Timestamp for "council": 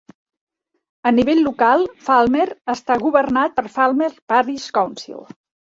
4.83-5.27